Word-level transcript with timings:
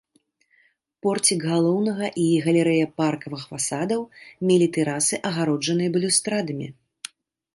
Порцік 1.05 1.41
галоўнага 1.51 2.07
і 2.21 2.23
галерэя 2.45 2.85
паркавага 3.01 3.45
фасадаў 3.51 4.01
мелі 4.51 4.67
тэрасы, 4.77 5.15
агароджаныя 5.31 5.89
балюстрадамі. 5.99 6.67